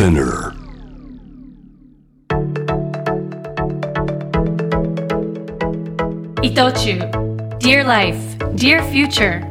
[0.00, 0.54] Spinner.
[6.40, 6.98] 伊藤忠
[7.58, 8.16] Dear Life,
[8.54, 9.42] Dear Future.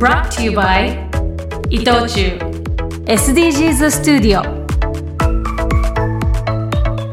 [0.00, 0.98] Brought to you by
[1.70, 2.40] 伊藤忠
[3.06, 4.42] SDGs スタジオ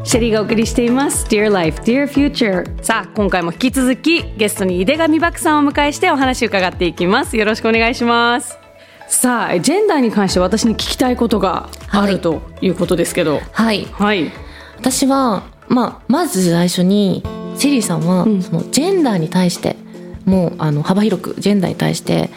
[0.02, 1.24] シェリーがお送りしています。
[1.28, 2.82] Dear Life, Dear Future.
[2.82, 7.36] さあ今回も引き続きゲストに井出上漠さんをお迎えしてお話を伺っていきます。
[7.36, 8.63] よろしくお願いします
[9.08, 13.40] さあジェンダーに関して私に聞きたいことがあるということですけど。
[13.52, 13.84] はい。
[13.92, 14.30] はい、
[14.76, 17.22] 私は、まあ、まず最初に
[17.56, 18.42] セリーさんは、ん。
[18.42, 19.76] そのジェンダーに対して
[20.24, 22.30] もうあの幅広くジェンダーに対して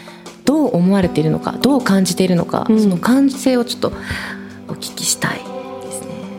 [0.45, 2.79] どう思われているのかどう感じているのか、うん。
[2.79, 3.91] その感じ性をちょっと
[4.69, 5.41] お聞きしたい。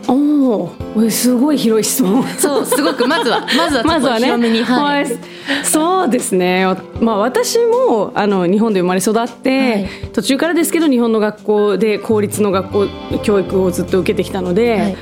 [0.09, 2.23] おおすごい広い質問。
[2.39, 4.63] そうすごくまずは まずはまずはね、はい。
[4.63, 5.07] はい。
[5.63, 6.65] そうですね。
[6.99, 9.89] まあ私もあの日本で生まれ育って、はい。
[10.11, 12.87] 途中からですけど日本の学校で公立の学校
[13.21, 14.97] 教育をずっと受けてきたので、はい。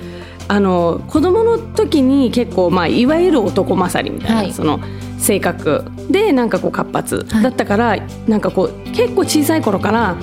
[0.50, 4.52] あの子供の時に結構まあいわゆる男勝りみたいな、はい。
[4.52, 4.81] その
[5.18, 7.44] 性格でなんかこう活発はい。
[7.44, 10.16] だったから、なんかこう結構小さい頃から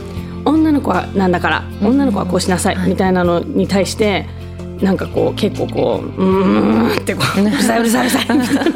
[0.44, 2.90] 女の子はなんだから女の子はこうしなさいはい。
[2.90, 4.43] みたいなのに対して。
[4.84, 8.38] なんかこう結構こううーんってこううるさいうるさいうるさい。
[8.38, 8.72] みたい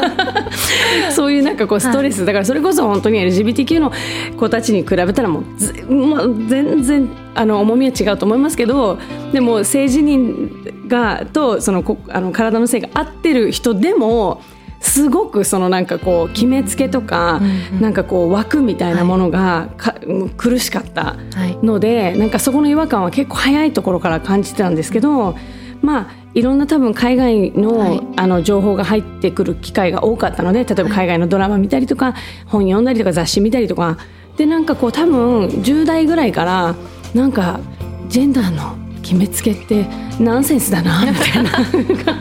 [1.02, 3.92] なそういうなんかこうストレス、だからそれこそ本当に LGBTQ の
[4.38, 8.98] 子たちに比べたらもうず、まあ、全然あの重みは違うと思いますけど
[9.32, 14.40] でも性自認がとそのこあの体の性が合ってる人でも
[14.80, 17.40] すごくそのなんかこう決めつけとか、
[17.80, 19.94] なんかこう枠みたいなものがか、
[20.36, 21.58] 苦しかったはい。
[21.66, 25.36] のでなんかそこの違和感は結構早いところから感じてたんですけど
[25.82, 28.00] まあいろんな多分海外の,、はい。
[28.16, 32.14] あの情報が入ってくる機会が多かったので例えば海外のドラマ見たりとか、
[32.46, 33.98] 本読んだりとか雑誌見たりとか
[34.36, 36.74] でなんかこう多分10代ぐらいから
[37.14, 37.60] なんか
[38.08, 39.86] ジェンダーの決めつけって
[40.20, 41.64] ナンセンスだな みたいな感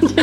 [0.01, 0.15] じに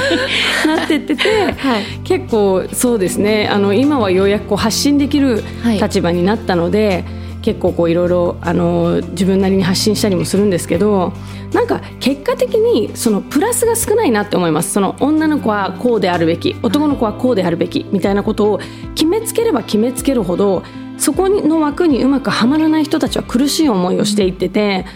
[0.66, 1.82] なってってて、はい。
[2.04, 3.48] 結構そうですね。
[3.52, 5.78] あの今はようやくこう発信できるはい。
[5.78, 7.04] 立場になったので、
[7.44, 11.12] 結構こういろいろあの自分なりに発信したりもするんですけど
[11.52, 18.60] なんか結果的にそのプラスが少ないなって思いますその女の子はこうであるべき男の子はこうであるべきみたいなことを
[18.94, 20.62] 決めつければ決めつけるほど
[20.96, 24.86] そこの枠にうまくはまらない人たちは苦しい思いをしていってて。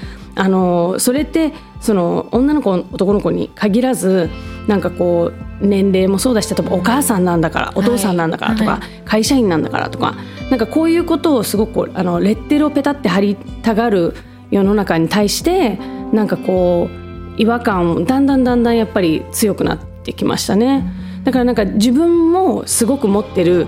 [0.40, 4.30] あのそれってその女の子男の子に限らず
[4.68, 10.16] なんかこう年齢もそうだし例えばお母さんなんだからお父さんなんだからとか、はい会社員なんだからとか
[10.50, 14.14] なんかこういうことをすごくあのレッテルをペタって貼りたがる
[14.50, 15.78] 世の中に対して
[16.12, 20.84] なんかこう違和感をだんだんだんだんやっぱり強くなってきましたね。
[21.24, 23.66] だからなんか自分もすごく持ってる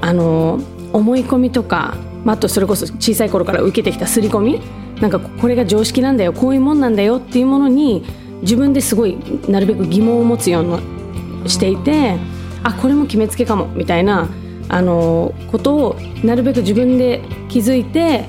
[0.00, 0.60] あの
[0.94, 4.60] 思い込みとか、まあ、あとそれこそ小さい頃から受けてきた刷り込み
[5.00, 8.04] なんかこれが常識なんだよこういうもんなんだよっていうものに
[8.42, 9.18] 自分ですごい
[9.48, 10.64] なるべく疑問を持つよう
[11.42, 12.16] にしていて
[12.62, 14.28] あこれも決めつけかもみたいな
[14.68, 18.26] あのことをなるべく自分で気づいて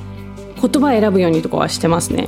[0.59, 2.27] 言葉を選ぶようにとかはしてますね。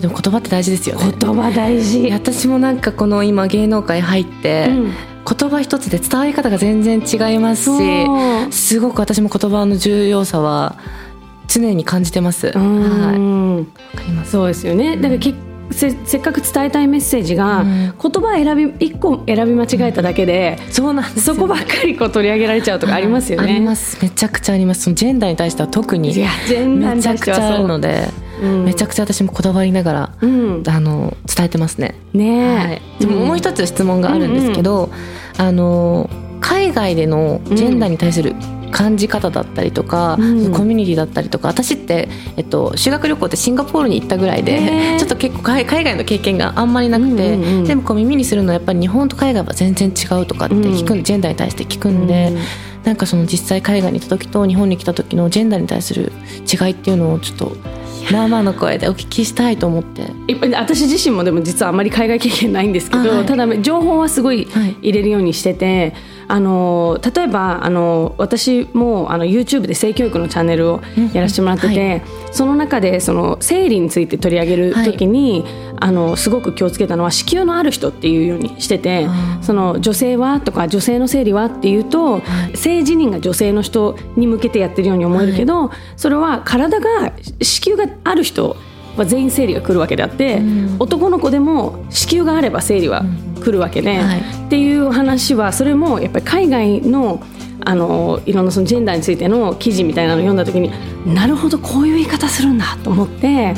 [0.00, 1.12] でも言葉って大事ですよね。
[1.18, 4.92] 言葉大事私もなんかこの今芸能界入って、うん
[5.28, 8.06] 言葉一つで伝わり方が全然違いますし
[8.52, 10.76] すごく私も言葉の重要さは
[11.48, 12.48] 常に感じてます。
[12.48, 13.64] うはい、んわ
[13.96, 14.30] かります。
[14.30, 14.96] そうですよね。
[14.96, 15.34] だからけ
[15.70, 17.94] せせっかく伝えたいメッセージが、うん。
[18.00, 21.34] 言葉選び一個選び間違えただけで、そうなんですよ。
[21.34, 23.52] そこばっかりこう取り上げられちゃうとかありますよね。
[23.52, 23.98] あります。
[24.02, 24.82] めちゃくちゃあります。
[24.82, 28.08] そのジェンダーに対しては特にいやジェンダーめちゃくちゃあるので、
[28.42, 28.64] うん。
[28.64, 31.94] めちゃくちゃ私もこだわりながら、うん、あの伝えてますね。
[32.12, 34.90] ねえ、はい、でももう一つ質問があるんですけど、
[35.38, 36.08] あの
[36.40, 38.34] 海外でのジェンダーに対する
[38.70, 40.52] 感じ方だったりとか、うん。
[40.52, 44.98] コミュニティだったりとか私って、えっと、修学旅行ってシンガポールに行ったぐらいへでー。
[44.98, 47.64] ちょっと結構海海外の経験があんまりなくて、うんうんうん。
[47.64, 52.38] でもこう耳にするのはやっぱり日本と海外は全然違うとかって聞く、うんジェンダーに対して聞くんで、うん
[52.86, 56.12] なんかその実際海外に行った時と日本に来た時のジェンダーに対する
[56.46, 57.56] 違いっていうのをちょっと
[58.12, 60.06] 生の声でお聞きしたいと思って。
[60.56, 63.26] 私自身もでも実はあまり海外経験ないんですけど、あはい。
[63.26, 64.76] ただ情報はすごいはい。
[64.82, 65.94] 入れるようにしてて、
[66.28, 70.80] あの例えばあの私もあの YouTube で性教育のチャンネルを
[71.12, 75.42] やらせてもらってて、うんその中でその生理について取り上げる時に、
[75.80, 79.08] あのすごく気をつけたのは子宮のある人っていうようにしてて
[79.40, 82.20] その女性はとか女性の生理はっていうと、
[82.54, 88.56] 性自認が女性の人に向けてやってるように思えるけど、それは体が子宮がある人
[88.96, 90.76] は全員生理が来るわけであって、うん。
[90.78, 93.04] 男の子でも子宮があれば生理は
[93.40, 94.20] 来るわけで、はい。
[94.20, 97.22] っていう話はそれもやっぱり海外の
[97.64, 100.70] あのいろんなそのジェンダーについての記事みたいなのを読んだ時に
[101.12, 103.54] なるほどこういう言い方するんだと思って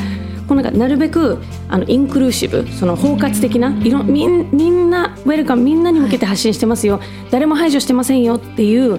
[0.49, 1.39] こうなんかなるべく
[1.69, 7.01] あのインクルーシブその包括的ないろみんみんなウェルカムみんなに向けて発信してますよ、
[7.31, 8.99] 誰も排除してませんよっていう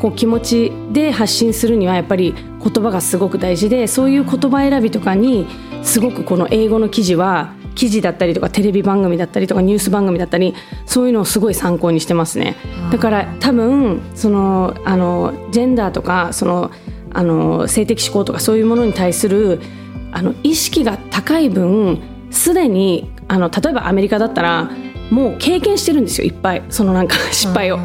[0.00, 5.46] こう気持ちで発信するにはやっぱり言葉がすごく大事でそういう言葉選びとかに
[5.82, 10.54] すごくこの英語の記事は記事だったりとかテレビ番組だったりとかニュース番組だったり
[10.86, 12.56] そういうのをすごい参考にしてますね。
[12.90, 16.70] だから多分そのあのジェンダーとかその
[17.12, 19.60] あの性的指向とかそういうものに対する
[20.12, 22.00] あの意識が高い分
[22.30, 24.70] すでにあの例えばアメリカだったら
[25.10, 26.62] もう経験してるんですよいっぱい。
[26.70, 27.78] そのなんか 失敗を。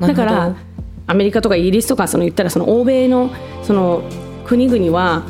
[0.00, 0.56] だから
[1.06, 3.30] アメリカとかイギリスとかその言ったらその欧米の
[3.62, 4.02] その
[4.46, 5.24] 国々は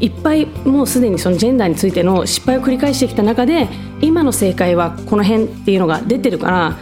[0.00, 3.68] いっぱいもうすでにそのジェンダーについての失敗を繰り返してきた中で
[4.00, 6.76] 今の正解はこの辺っていうのが出てるから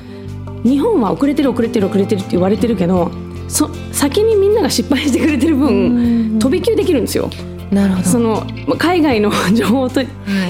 [0.64, 3.10] 日本は遅れてる遅れてる遅れてるって言われてるけど
[3.48, 7.30] そ先にみんなが失敗してくれてる分飛び級できるんですよ。
[7.70, 8.46] なるほどその
[8.78, 10.00] 海外の 情報をと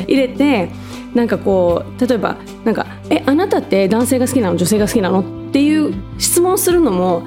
[0.07, 0.71] 入れて、
[1.15, 4.57] なんかこう例えばなんか「えあなたって男性が好きなの？
[4.57, 7.23] 女性が好きなの?」っていう質問するのも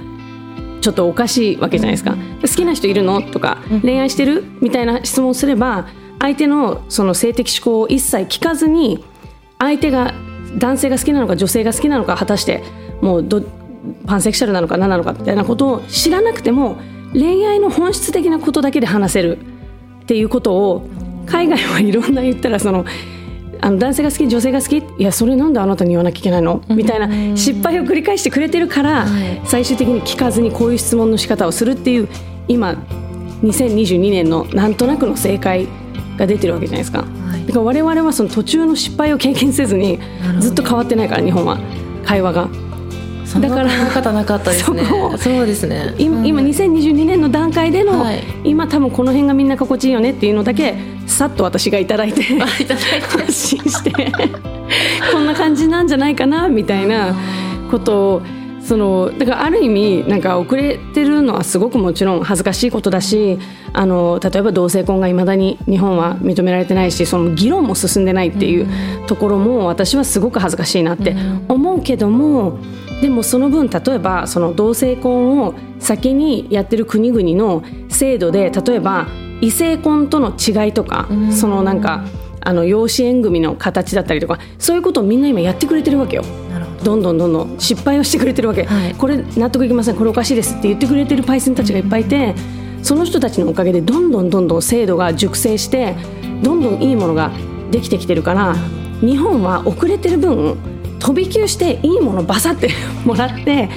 [0.82, 2.16] ちょっとおかしいわけじゃないですか。
[2.42, 3.22] 好きな人いるの？
[3.22, 4.44] とか恋愛してる？
[4.62, 5.88] みたいな質問をすれば
[6.20, 9.04] 相手のその性的指向を一切聞かずに
[9.60, 10.14] 相手が
[10.58, 12.64] 男性が好きなのか女性が好きなのか果たして
[13.02, 13.42] もうど
[14.06, 16.78] パンセクシャルなのか何なのかみたいなことを知らなくても
[17.14, 19.38] 恋愛の本質的なことだけで話せる
[20.04, 20.88] っていうことを
[21.26, 22.86] 海外は いろんな言ったらその
[23.62, 26.62] あの男性が好き女性が好きいやそれなんであなたに言わなきゃいけないの？
[26.70, 29.08] みたいな失敗を繰り返してくれてるから
[29.46, 32.08] 最終的に聞かずにこういう質問の仕方をするっていう
[32.48, 32.76] 今
[33.44, 35.68] 2022年のなんとなくの正解
[36.18, 37.06] が出てるわけじゃないですか。
[37.48, 40.00] だから我々はその途中の失敗を経験せずに
[40.40, 41.58] ずっと変わってないから日本は
[42.06, 42.50] 会話が。
[43.40, 44.84] だから方なかったですね。
[45.20, 45.46] そう。
[45.46, 45.94] ですね。
[46.00, 50.74] 今,、今2022年の段階での、はい、今多分この辺がみんな心地いいよねっていうのだけ
[51.10, 53.92] さっと私がいただいて発信して
[55.12, 57.16] こんな感じなんじゃないかなみたいな
[57.70, 58.22] ことを
[58.62, 63.40] そのだからある意味なんか遅れてるのはすごくもちろん恥ずかしいことだし
[63.74, 68.68] あの例えば同性婚がいまだに日本は認められてないしその議論も進んでないっていう
[69.08, 71.16] ところも私はすごく恥ずかしいなって
[71.48, 72.60] 思うけども
[73.02, 79.08] でもその分例えばその同性婚を先にやってる国々の制度で例えば
[79.42, 82.06] 異性婚との違いとかそのなんか
[82.42, 86.24] あの養子縁組の形だったりとかそういうことをみんな今やってくれてるわけよ。
[86.84, 89.96] どんどんどんどん失敗をしてくれてるわけ、はい、これ納得いきません。
[89.96, 92.34] これおかしいですって言ってくれてるパイセンたちがいっぱいいて
[92.84, 95.96] その人たちのおかげでどんどんどんどん制度が熟成して
[96.42, 97.32] どんどんいいものが
[97.72, 98.56] できてきてるから
[99.02, 100.58] 日本は遅れてる分
[101.00, 102.70] 飛び級していいものバサって
[103.06, 103.70] もらって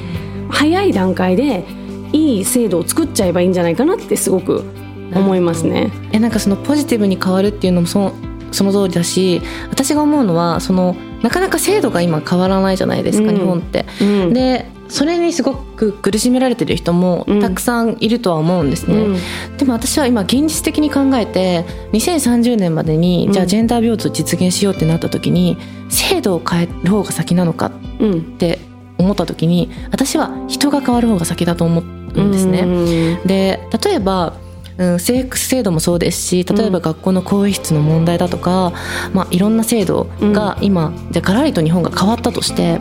[0.48, 1.64] 早い段階で
[2.12, 4.64] いい制度を作っちゃえばいいんじゃないかなってすごく
[5.14, 5.90] 思いますね。
[6.12, 8.12] えなんかそのポジティブに変わるっていうのもそ
[8.52, 13.86] その通りだし私が思うのはそのなかなか制度が今変わらないじゃないですか、うん、日本って。
[14.00, 25.56] うん、でそれにすごく苦しめられてる人もたくさんいるとは思うんですね、うん、でも私は今現実的に考えて2030年までにじゃあジェンダー平等実現しようってなった時に
[25.88, 27.70] 制度を変える方が先なのかっ
[28.38, 28.58] て
[28.98, 31.84] 思った時に私は人が変わる方が先だと思う
[32.20, 33.18] んですね。
[33.24, 34.34] で例えば
[34.82, 38.72] うん、制服制度もそうですし例えば学校の更衣室の問題だとか、
[39.08, 42.78] うん、まあ、いろんな制度が今、うん、じゃがらりと日本が変わったとして、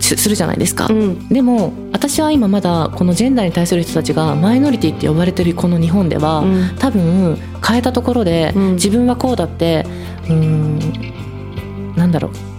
[0.00, 0.88] するじゃないですか、
[1.30, 6.44] でも私は今まだこのジェンダーに対する人たちがマイノリティって呼ばれてるこの日本では、
[6.78, 9.86] 多分変えたところで、自分はこうだって
[10.28, 10.78] うん
[11.96, 12.53] なんだろう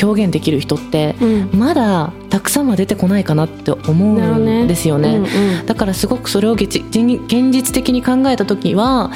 [0.00, 1.14] 表現できる人って、
[1.52, 5.16] まだたくさんは出てこないかなって思うんですよね、ね。
[5.16, 9.10] うんうん、だからすごくそれを現実的に考えた時は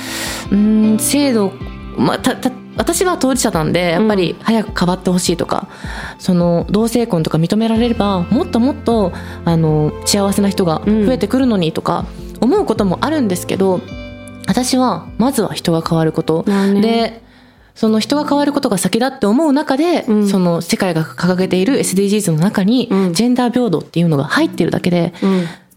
[0.51, 1.53] うん制度、
[1.97, 5.69] まあ、たた私は当事者なんでやっぱり早く変わってほしいとか、
[6.15, 9.13] うん、その同性婚とか認められればもっともっと
[9.45, 12.05] あの幸せな人が増えてくるのにとか
[12.41, 13.81] 思うこともあるんですけど、
[14.47, 17.23] 私はまずは人が変わること、で
[17.77, 25.13] その人が変わることが先だって思う中で、うん、その世界が掲げている SDGs の中に、ジェンダー平等っていうのが入ってるだけで、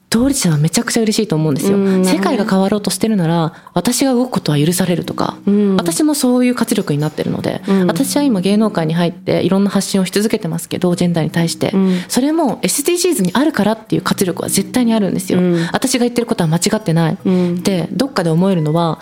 [0.09, 11.71] 当事者はめちゃくちゃ嬉しいと思うんですよ、うん、世界が変わろうとしてるなら私が動くことは許されるとか、うん、私もそういう活力になってるので、うん、私は今芸能界に入っていろんな発信をし続けてますけどジェンダーに対して、
[12.07, 15.39] それも SDGs にあるからっていう活力は絶対にあるんですよ、
[15.71, 17.17] 私が言ってることは間違ってない、
[17.61, 18.99] でどっかで思えるのは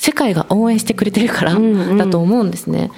[0.00, 1.52] 世界が応援してくれてるから
[1.98, 2.90] だと思うんですね。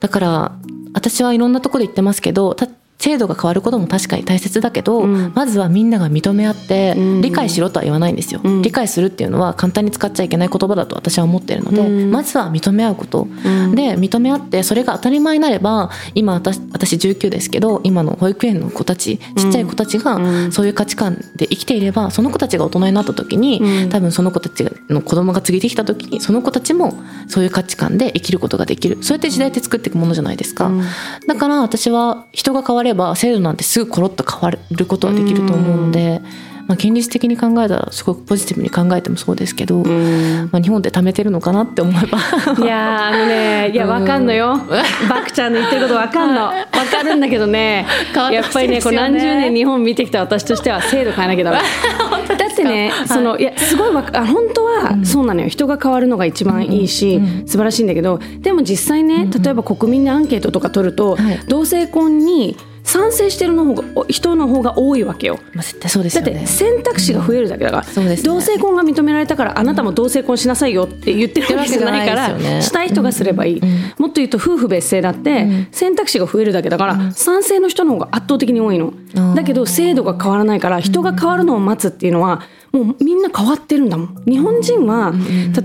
[0.00, 0.52] だから
[0.92, 2.68] 私はいろんなとこで言ってますけど世
[3.06, 5.32] 制度が変わることも確かに大切だけど、うん。
[5.32, 7.22] まずはみんなが認め合ってうん。
[7.22, 8.62] 理解しろとは言わないんですよ、うん。
[8.62, 12.10] 理解するっていうのは簡単に使っちゃいけない言葉だと私は思っているので、うん。
[12.10, 13.76] まずは認め合うこと、うん。
[13.76, 20.02] で認め合ってそれが当たり前になれば今私私19ですけど今の保育園の子たちちっちゃい子たちうん。
[20.02, 23.88] がそういう価値観で生きていればその子たちが大人になった時に、うん。
[23.88, 26.92] 多分その子たちの子供が継ぎてきた時にその子たちも
[27.28, 28.98] そういう価値観で生きることができる。
[29.02, 30.82] そうやって時代って作っていくものじゃないですか、うん。
[31.28, 36.20] だから私は人が変われば制度なんてすぐコロッと変わることはできると思うので、
[36.66, 40.48] まあ、現実的に考えたらすごくポジティブに考えてもそうですけど、うん。
[40.50, 42.18] まあ、日本って貯めてるのかなって思えば。
[42.18, 44.56] いやーあのねいやわかんのよ。
[45.08, 46.42] バクちゃんの言ってることわかんの。
[46.46, 46.52] わ
[46.90, 47.86] かるんだけどね。
[48.12, 51.58] 変わってやっぱりねこう何十年日本見てきた私としては制度変えなきゃダメ。
[52.36, 53.44] だってねそのい。
[53.44, 55.48] やすごいわかあ本当はそうなのよ。
[55.48, 61.38] 人が変わるのが一番いいし素晴らしいんだけどでも実際ね例えば国民でアンケートとか取るとはい。
[61.46, 65.40] 同性婚に賛成してるの方が人の方が多いわけよ。
[65.52, 66.46] まあ絶対そうですだって。
[66.46, 68.28] 選択肢が増えるだけだから、そうですね。
[68.28, 73.62] 同性婚が認められたからあなたも同性婚しなさいよって言ってるわけじゃないから、したい人がすればいい、
[73.98, 78.94] もっと言うと夫婦別姓だって選択肢が増えるだけだから、賛成の人の方が圧倒的に多いの、
[79.34, 82.42] だけど制度が変わらないから人が変わるのを待つっていうのは
[82.72, 84.24] もうみんな変わってるんだもん。
[84.24, 85.14] 日本人は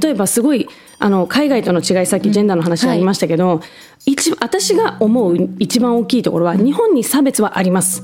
[0.01, 0.67] 例えばすごい
[0.99, 3.61] あの海外との違いさっきジェンダーの話ありましたけど、
[4.05, 8.03] 一私が思う一番大きいところは日本に差別はあります。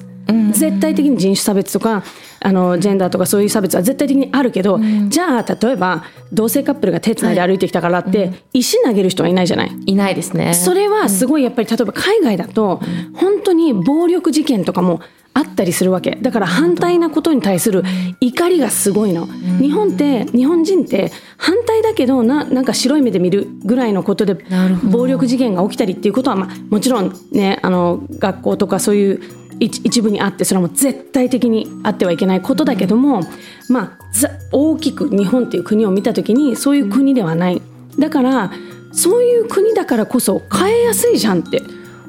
[0.52, 2.04] 絶対的に人種差別とか
[2.42, 4.78] あのジェンダーとかそういう差別は絶対的にあるけど、
[5.08, 9.72] じゃあ例えば同性カップルが手つないで歩いてきたからって、石投げる人はいないじゃない？
[9.86, 10.54] いないですね。
[10.54, 12.82] それはすごいやっぱり例えば海外だと
[13.14, 15.00] 本当に暴力事件とかも
[15.38, 16.18] あったりするわけ。
[16.20, 17.84] だから反対なことに対する
[18.20, 19.28] 怒りがすごいの。
[19.62, 24.36] 日本って日本人って反対だけどななんか白い目で見るぐらいのことで
[24.84, 29.22] 暴力事件が起きたりっていうことは、まあ、もちろんねあの学校とかそういう
[29.60, 33.22] 一一部にあってそれはもう絶対的にあってはいけないことだけども、
[33.70, 37.62] まあ、ざ大きく日本っていう国を見た時にそういう国ではない。
[38.00, 38.52] だから
[38.92, 41.62] そういう国だからこそ変えやすいじゃんって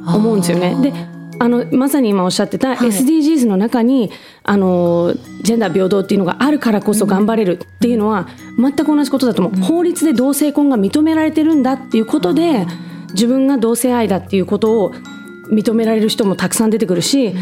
[0.06, 0.76] 思うんですよね。
[0.80, 4.10] であのまさに今おっしゃってた SDGs の中に、
[4.42, 8.28] あのジェンダー平等っていうのがあるからこそ頑張れるっていうのは
[8.58, 12.66] 全く同じことだと思う、法律で同性婚が認められてるんだっていうことで
[13.12, 14.92] 自分が同性愛だっていうことを
[15.50, 17.34] 認められる人もたくさん出てくるし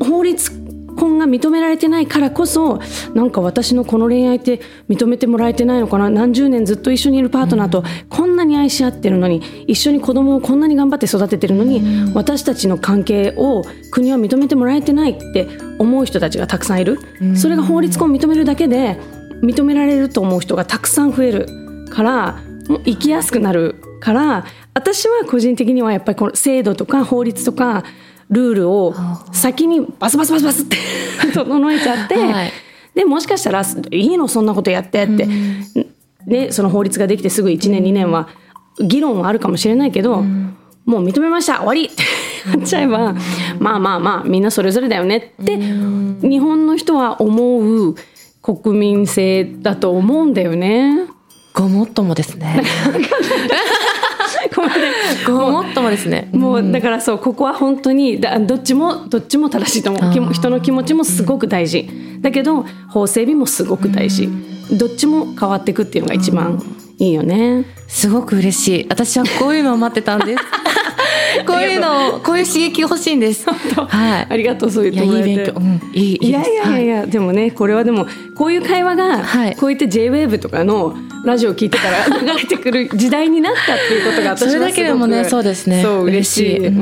[0.00, 0.59] 法律
[1.00, 2.78] 婚が認められてないからこそ
[3.14, 6.10] なんか私のこの恋愛って認めてもらえてないのかな？
[6.10, 11.82] 何十年ずっと一緒にいるパートナーとこんなに愛し合ってるのに一緒に子供をこんなに頑張って育ててるのに
[12.14, 16.98] 私たちの関係を国は認めてもらえてないって思う人たちがたくさんいる。
[17.34, 18.98] それが法律婚を認めるだけで
[19.42, 21.46] 認められると思う人がたくさん増える
[21.90, 22.40] から
[22.84, 27.84] 生きやすくなるから私は個人的にはやっぱりこの制度とか法律とか
[28.30, 28.94] ルールを
[29.32, 30.76] 先にバスバスバスバスって
[31.34, 32.52] 整えちゃって、はい。
[32.94, 35.28] でもしかしたら「いいのそんなことやって」って、
[36.26, 38.28] ね、その法律ができてすぐ1年2年は
[38.80, 40.24] 議論はあるかもしれないけど、
[40.86, 42.02] もう認めました終わりって
[42.56, 43.14] なっちゃえば、
[43.58, 47.94] まあまあまあみんなそれぞれだよねって、日本の人は思う
[48.42, 51.06] 国民性だと思うんだよね。
[51.54, 52.62] ごもっともですね。
[54.54, 54.92] ごめんね
[55.26, 56.28] ごもっともですね。
[56.32, 61.88] もうだからそうここは本当にだどっちもどっちも正しいと思う人の気持ちもすごく大事
[62.20, 64.28] だけど法整備もすごく大事
[64.72, 66.62] どっちも変わっていくっていうのが一番
[66.98, 67.64] いいよね。
[67.88, 68.86] すごく嬉しい。
[68.88, 70.42] 私はこういうのを待ってたんです。
[71.46, 73.48] こういうのをこういう刺激欲しいんです。
[73.48, 74.26] はい。
[74.28, 75.52] ありがとうそういやてもらえていい勉強。
[75.56, 75.80] うん。
[75.92, 79.56] いいいやいやいやいや、でもねこれはでもこういう会話が、はい。
[79.56, 80.94] こうやって JWAVE とかの
[81.24, 85.82] ラジオを聞いてたら 流れてくる時代になったっていうことが私はすごくそれだけでもねそうですね。
[85.82, 86.58] そう嬉しい。
[86.58, 86.78] 嬉しい。
[86.78, 86.80] う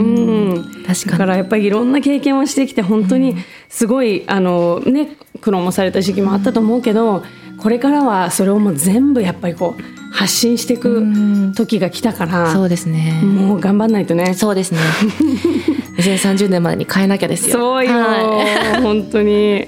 [0.61, 0.65] ん。
[0.85, 1.11] 確かに。
[1.13, 3.37] だからやっぱりいろんな経験をしてきて本当に
[3.69, 7.23] すごい、あのね苦労もされた時期もあったと思うけど
[7.59, 13.21] これからはそれをもう全部やっぱりこう発信していく時が来たから、そうですね。
[13.23, 14.35] もう頑張んないとね。
[14.35, 14.81] そうですね。
[15.99, 17.57] 2030年までに変えなきゃですよ。
[17.57, 19.67] そうよ、は本当に。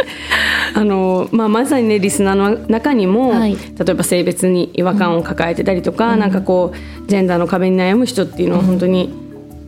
[0.74, 3.54] あの、まあ、まさにねリスナーの中にも、はい。
[3.54, 3.58] 例
[3.90, 9.12] えば性別に違和感を抱えてたりとか、なんかこうジェンダーの壁に悩む人っていうのは本当に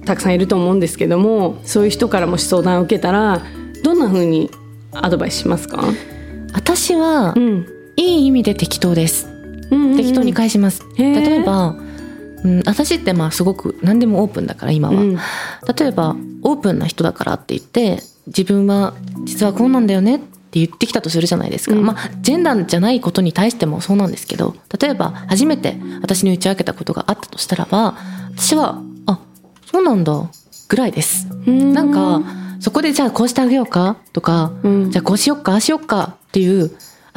[0.05, 3.43] たくさんいると思うんですけどもそういう人からもし相談を受けたら
[3.85, 4.51] どんな風に
[4.93, 5.85] アドバイスしますか、い
[6.53, 9.27] 私はうんいい意味で適当です。
[9.71, 10.83] うんうん適当に返します。
[10.99, 11.77] 例えば、
[12.45, 15.17] うん、私ってまあすごく何でもオープンだから今は、うん。
[15.17, 18.95] 例えばオープンな人だからって言って自分は
[19.25, 20.25] 実はこうなんだよねって
[20.59, 21.87] 言ってきたとするじゃないですか、うん。
[21.87, 27.97] まあジェンダーじゃないことに対してもそうなんですけど例えば初めて私に打ち明けたことがあったとしたらば
[28.37, 29.21] 私はあ
[29.71, 30.31] そうなんだ
[30.69, 31.29] ぐらいです。
[31.47, 31.73] うん。
[31.73, 32.23] なんか
[32.61, 34.91] そこでじゃあこうしてあげようかとか、うん。
[34.91, 36.71] じゃあこうしよっかああしよっかっていう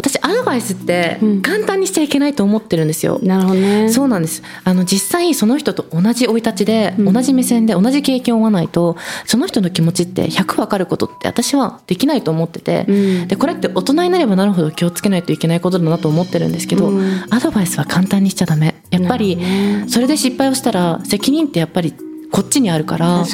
[0.05, 1.41] 私アドバイスってうん。
[1.41, 3.19] 簡単にしちゃいけないと思ってるんですよ。
[3.23, 3.89] なるほどね。
[3.89, 4.43] そうなんです。
[4.63, 7.13] あの実際その人と同じ生い立ちで、うん。
[7.13, 13.27] 同じ目線で同じ経験を負わないとその人の気持ちって100分かることって私はできないと思ってて、うん。
[13.27, 17.25] でこれって大人になればなるほど気をつけないといけないことだなと思ってるんですけど、うん。
[17.31, 18.75] アドバイスは簡単にしちゃダメ。
[18.91, 19.39] やっぱり
[19.87, 21.93] それで失敗をしたら責任ってやっぱり
[22.31, 23.25] こっちにあるから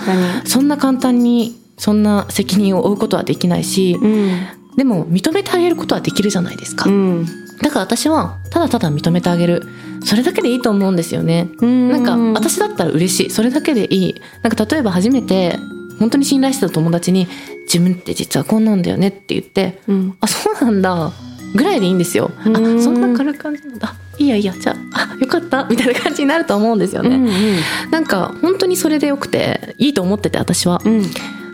[0.45, 7.25] そんな簡単にそんな責任を負うことはできないし、うんでも認めてあげることはできるじゃないですか、うん。
[7.61, 9.63] だから私はただただ認めてあげる。
[10.03, 13.29] それだけでいいと思うんですよね、なんか私だったら嬉しい。
[13.29, 14.21] それだけでいい。
[14.41, 15.59] なんか例えば初めて
[15.99, 17.27] 本当に信頼してた友達に
[17.71, 21.11] 「自分って実はこんなんだよね」って言ってうん「あそうなんだ」
[21.53, 22.31] ぐらいでいいんですよ。
[22.43, 22.83] あうん。
[22.83, 25.65] そんな軽い感じなんだあいいやいいやじゃああよかった。
[25.69, 27.15] みたいな感じになると思うんですよね。
[27.15, 27.91] うん。
[27.91, 30.81] なんか本当にそれでよくていいと思ってて私は。
[30.83, 31.03] うん。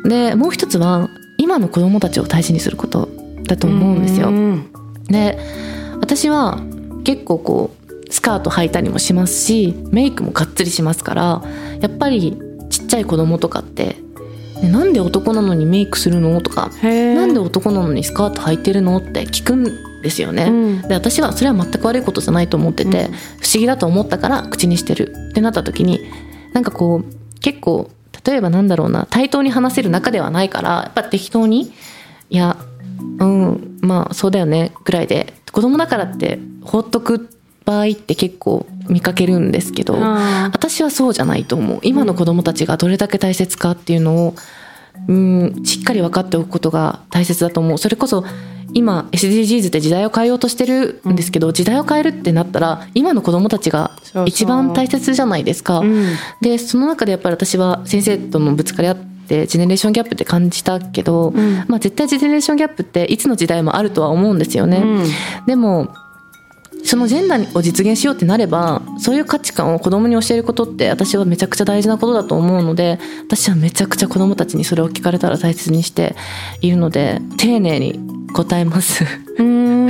[0.10, 1.10] でもう一つは
[1.48, 3.08] 今の子供たちを大事にすること
[3.44, 4.30] だと思うんですよ。
[4.30, 4.70] ん
[5.08, 5.40] で
[6.02, 6.60] 私は
[7.06, 11.42] 結構こうスカート履いたりもしますしメイクもがっつりしますから
[11.80, 12.38] やっぱり
[12.70, 13.96] ちっちゃい子供とかって
[14.62, 19.64] 「ねなんで男なのにメイクするの?」とか「へーなんで男なのにスカート履いてるの?」って聞くん
[20.04, 20.48] ですよね。
[20.50, 26.02] うんで私はそれは全く悪いことじゃないと思ってて、うん不思議だと思ったから口にしてるってなった時に
[26.52, 27.90] なんかこう結構
[28.28, 31.72] 例えばなんだろうな対等に話せる仲ではないからやっぱ適当に
[32.30, 32.58] いや
[33.20, 37.30] うんまあそうだよねぐらいで子供だからって放っとく
[37.64, 41.80] 場合って結構見かけるんですけどあ私はそうじゃないと思う。
[41.84, 44.36] 今の子供たちがどれだけ大切かっていうのを
[45.08, 47.78] うんしっかり分かっておくことが大切だと思う。
[47.78, 48.24] それこそ
[48.78, 53.90] 今 SDGs って時代を変えようとしてるんですけど、時代を変えるってなったら今の子供たちが
[54.28, 55.82] 一番大切じゃないですか。
[56.42, 58.96] でその中でやっぱり私は先生とのぶつかり合っ
[59.28, 61.66] てジェネレーションギャップって感じたけど、ん。
[61.68, 64.78] まあ絶対ジェネレーションギャップっていつの時代もあるとは思うんですよね。
[64.78, 65.06] うん。
[65.48, 65.92] でも
[66.84, 76.16] そのジェンダーを実現しようってなればそういう価値観を子供に教えることって私はめちゃくちゃ大事なことだと思うので私はめちゃくちゃ子供たちにそれを聞かれたら大切にして
[76.62, 79.04] いるので丁寧に答えます。
[79.38, 79.88] うん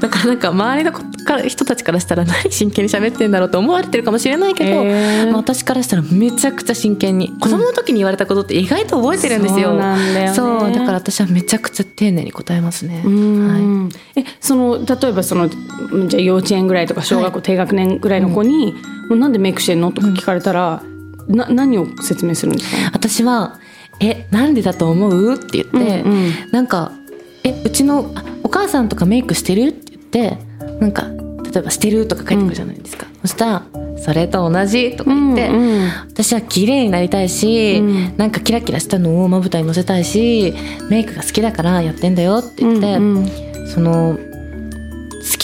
[0.00, 9.68] だからなんか周りの子から人たちからしたら何真剣に喋ってんだろうと思われてるかもしれないけど、へーまあ、私からしたらめちゃくちゃ真剣に子供の時に言われたことって意外と覚えてるんですよ。
[9.70, 13.02] そうなんそうだから私はめちゃくちゃ丁寧に答えますね。
[13.04, 18.74] うんえその例えばそのじゃあ幼稚園ぐらいとか小学校低学年ぐらいの子に
[19.08, 20.82] 「もうなんでメイクしてんの?」とか聞かれたら、
[21.28, 22.90] な何を説明するんですか？
[22.92, 23.58] 私は
[24.00, 26.90] 「えなんでだと思う?」って言って、うんうんなんか
[27.44, 30.38] 「えうちのあお母さんとかメイクしてる?」って言って
[30.80, 31.06] なんか
[31.44, 33.62] 例えば「してる?」とか書いてくるじゃないですか、そしたら
[33.96, 40.54] 「それと同じ」とか言って、うんうん私は綺麗になりたいし、うんなんかキラキラしたのをまぶたに乗せたいし
[40.88, 43.28] メイクが好きだからやってんだよって言って、うんうん
[43.66, 44.33] その好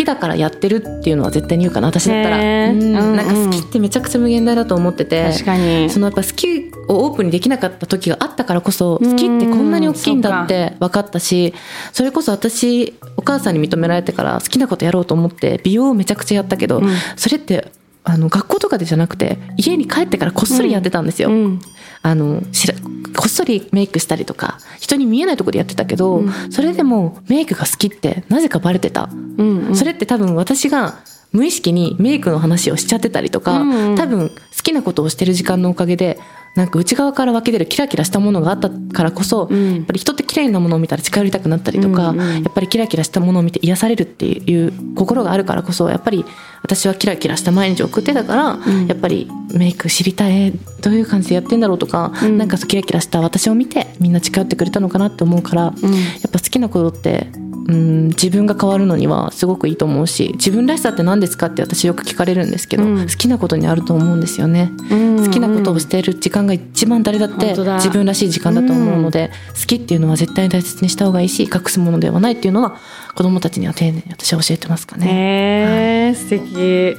[0.00, 2.92] きだからやってるっていうのは絶対に言うかな私だったら、うん。
[2.92, 5.30] なんか好きってめちゃくちゃ無限大だと思ってて。
[5.30, 5.90] 確かに。
[5.90, 11.54] そのやっぱ好きをオープンにできなかった時があったからこそうん好きってこんなに大きいんだって分かったし
[11.92, 16.90] それこそ私お母さんに認められてから好きなことやろうと思って美容をめちゃくちゃやったけど、うん。
[17.16, 17.70] それって
[18.02, 21.30] あの学校とかでじゃなくて家に帰ってからこっそりやってたんですよ。
[21.30, 21.60] うん
[22.02, 22.74] あのしら
[23.16, 26.32] こっそりメイクしたりとか人に見えないところでやってたけど、うん。
[26.50, 29.76] それでもメイクが好きってなぜかバレてた、うんうん。
[29.76, 30.98] それって多分私が
[31.32, 33.96] 無意識にメイクの話をしちゃってたりとか、うんうん。
[33.96, 36.18] 多分好きなことをしてる時間のおかげで
[36.56, 39.76] なんか内側から湧き出るキラキラしたものがあったからこそ、うん。
[39.76, 42.42] やっぱり人って綺麗なものを見たら近寄りたくなったりとか、うんうん。
[42.42, 46.24] やっぱりキラキラしたものを見て癒されるっていう心があるからこそやっぱり
[46.62, 48.86] 私はキラキラした毎日を送ってたから、ん。
[48.88, 52.38] やっぱりメイク知りたいどういう感じでやってんだろうとか、うん。
[52.38, 55.94] なんかキラキラした私を見てみんな近寄ってくれたのかなって思うから、うん。
[55.94, 57.28] やっぱ好きなことって
[57.66, 63.06] うん自分が変わるのにはすごくいいと思うし自分らしさって何ですかって私よく聞かれるんですけど、うん。
[63.06, 65.24] 好きなことにあると思うんですよね、うん。
[65.24, 72.76] 好きなことをしている時間が一番誰だって自分らしい時間だと思うので、好きっていうのは絶対に大切にした方がいいし隠すものではないっていうのは
[73.14, 75.06] 子供たちには丁寧に私は教えてますかね。
[75.06, 76.96] へえ素敵。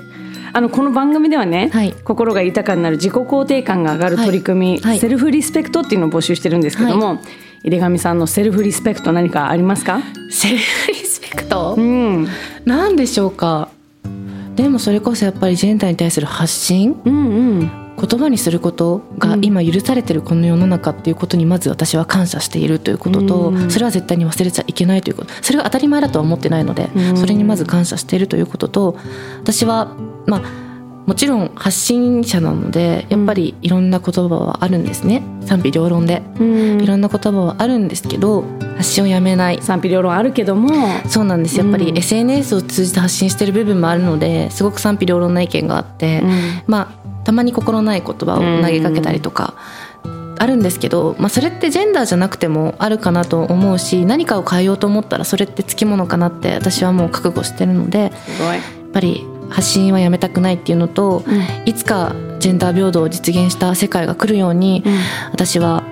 [0.54, 1.93] あのこの番組ではね、はい。
[2.04, 4.82] 心が豊かになる自己肯定感が上がる取り組み、はい。
[4.82, 7.21] はいセルフリスペクトっていうのを募集してるんですけども、
[7.63, 10.02] 井出上さんのセルフリスペクト何かありますか？
[10.32, 11.76] セルフリスペクト？
[11.78, 12.28] うん。
[12.65, 13.69] なんでしょうか？
[14.56, 17.00] でもそれこそやっぱりジェンダーに対する発信？
[17.06, 17.71] うんうん。
[17.97, 23.69] 言葉にすることが今許されてるこの世の中っていうことにまず私は感謝しているということと、うん。
[23.69, 25.34] それは絶対に忘れちゃいけないということ。
[25.43, 27.17] それが当たり前だとは思ってないので、うん。
[27.17, 28.97] それにまず感謝しているということと
[29.41, 29.95] 私は
[30.26, 30.71] まあ
[31.06, 35.24] もちろん発信者なのでやっぱりいろんな言葉はあるんですね。
[35.46, 38.44] 賛否両論で、うん、いろんな言葉はあるんですけど
[38.78, 39.62] 発信をやめない。
[39.62, 40.72] 賛否両論あるけども。
[41.08, 41.58] そうなんです。
[41.58, 46.32] やっぱり SNS を通じて発信してる部分もあるのですごく賛否両論な意見があって、うん、
[46.68, 49.56] まあたまに心ない言葉を投げかけたりとか、
[50.42, 58.12] あるんですけど、まあ、それってジェンダーじゃなくてもあるかなと思うし何かを変えようと思ったらそれってつきものかなって私はもう覚悟してるのでやっ
[58.92, 64.94] ぱり発信はやめたくないっていうのと、うん、いつかジェンダー平等を実現した世界が来るように、うん、
[65.32, 65.84] 私は、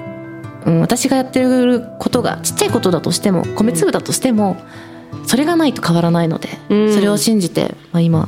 [0.66, 4.58] うん、私がやってることがちっちゃいことだとしても米粒だとしても、
[5.26, 8.28] それがないと変わらないので、それを信じて、まあ、今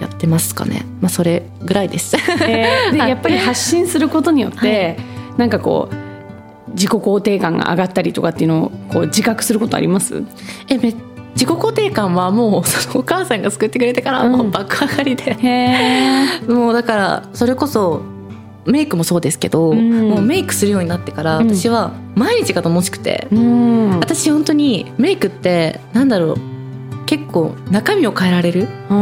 [0.00, 2.16] やってますかね、まあ、それぐらいです。
[2.16, 4.96] えー、で やっぱり発信することによって、
[5.28, 10.22] はい、なんかこう自己肯定感が上がったりとかっていうのをこう自覚することあります？
[10.68, 10.94] えめ
[11.34, 15.36] 自己肯定感はもうその お母さんが救ってくれてからもう爆上がりで、
[16.46, 18.02] うん、もうだからそれこそ
[18.64, 26.36] メイクもそうですけど、うん、もうメイクするようになってから私は毎日が楽しくて、うん、私本当にメイクってなんだろう
[27.06, 28.68] 結構中身を変えられる？
[28.88, 28.94] そ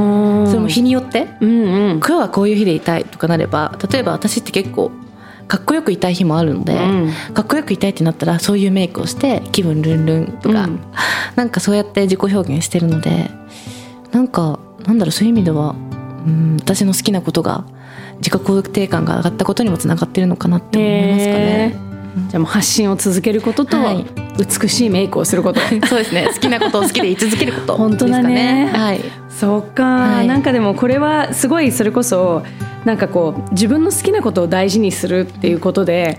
[0.55, 4.91] れも日によって、うんうん、今日はこういう日でいたいとかなれば例えば私って結構
[5.51, 10.81] かっこよくいたい日もあるので、うん、かっこよくいたいってなったらそういうメイクをして気分ルンルンとか、うん、
[11.35, 13.33] なんかそうやって自己表現してるので
[14.13, 15.75] なんかなんだろうそういう意味では、
[16.25, 17.65] うん、私の好きなことが
[18.19, 21.91] 自己肯定感が上がったことにもつながってるのかなって思いますかね。
[22.29, 24.07] じゃあもう発信を続けることと、はい、
[24.39, 25.61] 美しいメイクをすること。
[25.89, 26.29] そうですね。
[26.33, 29.01] 好きなことを好きで言い続けること本当だね、ね、はい、
[29.41, 32.43] そうか、はい、なんかでもこれはすごいそれこそ
[32.85, 36.19] なんかこう自分の好きなことを大事にするっていうことで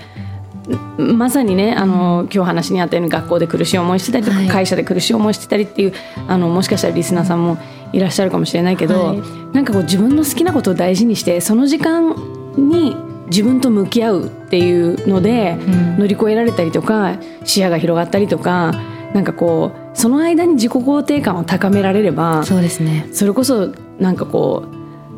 [0.98, 5.94] まさにねあの今日話にあったように学校で苦しい思いしてたりとか、はい、会社で苦しい思いしてたりっていう
[6.28, 7.60] あのもしかしたらリスナーさんも
[7.94, 9.22] いらっしゃるかもしれないけど、はい、
[9.54, 12.16] なんかこう自分の好きなことを大事にしてその時間
[12.58, 12.96] に
[13.28, 15.56] 自分と向き合うっていうので、
[15.98, 18.74] 乗り越えられたりとか視野が広がったりとか
[19.14, 23.08] なんかこうその間に自己肯定感を高められればそうですね。
[23.12, 24.66] それこそなんかこ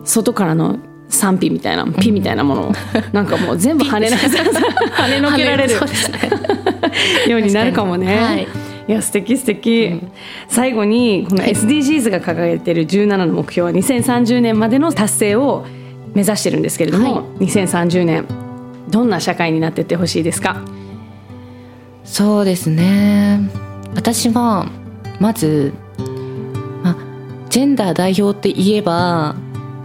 [0.03, 0.79] う外からの
[1.10, 2.71] 賛否みたいなピみたいなものを
[3.13, 5.79] なんかもう全部跳ねな 跳ねのけられる、ね、
[7.29, 8.15] ようになるかもね。
[8.15, 8.47] はい。
[8.86, 10.12] いや素敵素敵、うん、
[10.49, 15.65] 最後にこの SDGs が掲げている17の目標は2030年までの達成を
[16.13, 18.25] 目指してるんですけれども、はい、2030年
[18.89, 20.58] どんな社会になっていってほしいですか？
[22.03, 23.39] そうですね
[23.95, 24.67] 私は
[25.19, 25.73] まず、
[26.84, 26.95] ま
[27.49, 29.36] ジェンダー代表って言えば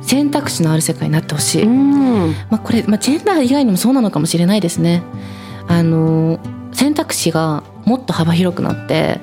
[0.03, 5.03] 選択肢のある世界になってほしい、まあ、これ、まあ、ジェンダー以外にもそうなのかもしれないですね。
[5.67, 6.41] あの
[6.73, 9.21] 選択肢がもっと幅広くなって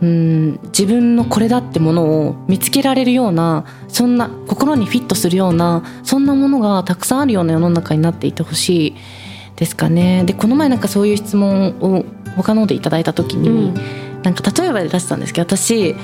[0.00, 8.96] うん自分のこれだってものを見つけられるようなそんな心にフィットするようなそんなものがたくさんあるような世の中になっていてほしい。
[9.56, 10.24] ですかね。
[10.24, 12.04] でこの前なんかそういう質問を
[12.36, 13.74] 他のでいただいた時に、うん、
[14.24, 15.94] なんか例えばで出したんですけど私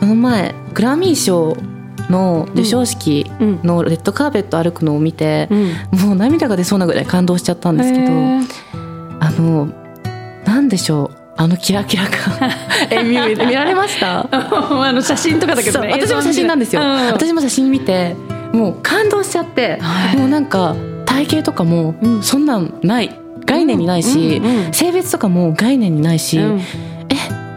[0.00, 1.56] この前グラミー賞
[2.10, 8.06] の授賞式のレッドカーペット歩くのを見て、うん、もう涙が出そうなぐらい感動しちゃったんですけど
[9.20, 9.66] あの
[10.44, 12.50] なんでしょうあのキラキラ感。
[12.90, 14.26] え見見られました？
[14.32, 18.16] あの写真とかだけど、ね、私も写真なんですよ、うん、私も写真見て
[18.52, 20.74] もう感動しちゃって、はい、もうなんか
[21.06, 26.97] 体型とかもそんなんない概念にないし、うんうんうん、性別とかも概念にないし、うん、え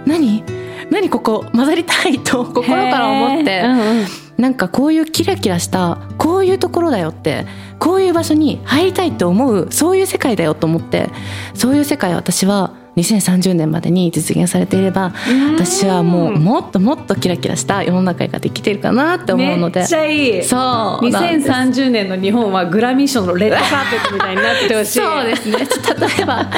[0.06, 0.44] 何？
[0.90, 1.46] 何ここ？
[1.54, 4.06] 混ざりたいと心から思って、うんうん、
[4.38, 7.46] なんかこういうキラキラしたこういうところだよって
[7.80, 11.10] こういう場所に入りたいって思うそういう世界だよと思って
[11.54, 15.14] そういう世界私は2030年までに実現されていれば
[15.56, 19.80] 私はもうもっともっとキラキラした世の中ができてるかなって思うので。
[19.80, 20.44] めっちゃいい。
[20.44, 21.06] そう。
[21.06, 25.00] 2030年の日本はグラミー賞のレッドカーペットみたいになってほしい。
[25.00, 25.58] そうですね。
[25.58, 26.46] 例えば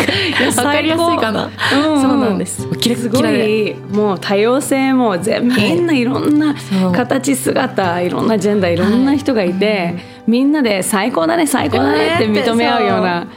[0.55, 2.67] 分かりやすいかな、うんうん、そうなんです。
[2.79, 3.75] キラキラで。
[3.91, 6.55] もう多様性も全みんないろんな
[6.93, 13.27] 形姿いろんなジェンダーいろんな人がいて、はいみんなで最高だね最高だねって認め合うような。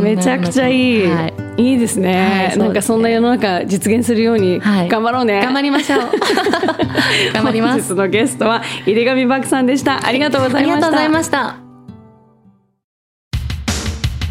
[0.00, 1.28] めちゃくちゃいい、は
[1.58, 2.48] い、いいですね。
[2.48, 6.00] はい、なんかそんな世の中実現するように頑張ろうね、はい、頑張りましょう。
[7.34, 7.94] 頑張ります。
[7.94, 10.06] 本日のゲストは井出上漠さんでした。
[10.06, 10.72] ありがとうございました。
[10.72, 11.56] ありがとうございました。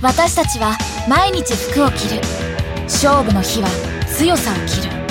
[0.02, 2.22] 私たちは毎日服を着る。
[2.84, 3.68] 勝負の日は
[4.08, 5.04] 強さを着る。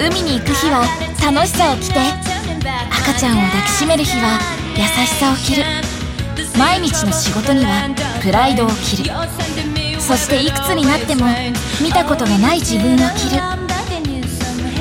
[0.00, 0.84] 海に行く日は
[1.24, 2.00] 楽しさを着て
[2.90, 4.38] 赤ちゃんを抱きしめる日は
[4.76, 5.93] 優しさを着る
[6.56, 7.88] 毎日の仕事には
[8.22, 9.10] プライドを着る。
[10.00, 11.26] そしていくつになっても
[11.82, 13.40] 見たことのない自分を着る。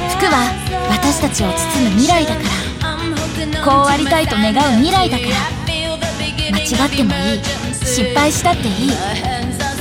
[0.09, 0.51] 服は
[0.89, 3.63] 私たちを包む未来だから。
[3.65, 5.29] こうありたいと願う未来だから。
[6.51, 7.41] 間違ってもいい。
[7.85, 8.91] 失敗したっていい。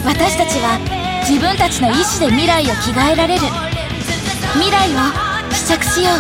[0.05, 0.79] 私たちは
[1.29, 3.43] 自分たちの意志で未来を着替えられる。
[4.55, 4.99] 未来を
[5.53, 6.17] 試着しよう。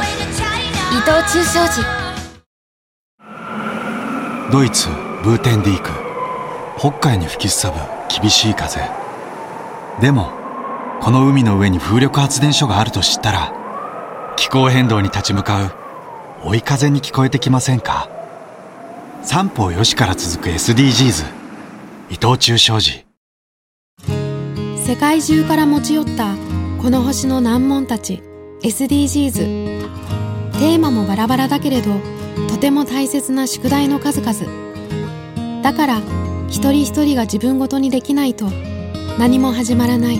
[0.94, 1.82] 伊藤忠商事
[4.50, 5.11] ドイツ。
[5.22, 5.90] ブーテンディーク。
[6.78, 7.78] 北海に吹きすさぶ
[8.20, 8.80] 厳しい風。
[10.00, 10.32] でも
[11.00, 13.52] この海の上に風力発電所があると知ったら
[14.36, 15.70] 気候変動に立ち向かう
[16.44, 18.08] 追い風に聞こえてきませんか？
[19.22, 21.24] 三方よしから続く SDGs
[22.10, 23.04] 伊藤忠商事。
[24.84, 26.34] 世界中から持ち寄った
[26.82, 28.22] この星の難問たち。
[28.62, 29.32] SDGs
[30.52, 31.92] テーマもバラバラだけれど
[32.48, 34.71] とても大切な宿題の数々。
[35.62, 36.00] だから
[36.48, 38.46] 一人一人が自分ごとにできないと
[39.18, 40.18] 何も始まらない。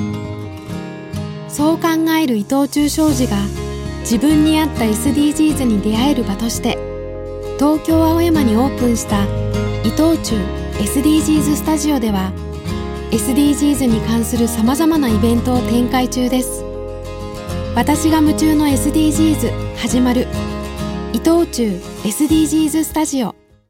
[1.49, 3.37] そう考える伊藤忠商事が
[4.01, 6.79] 自分に合った SDGs に出会える場として
[7.59, 9.25] 東京青山にオープンした
[9.85, 10.37] 伊藤忠
[10.79, 12.33] SDGs スタジオでは
[13.11, 16.65] SDGs に関するさまざまなイベントを展開中です。
[17.75, 20.27] 私が夢中の SDGs 始まる。
[21.13, 23.42] 伊藤忠 SDGs スタジオ。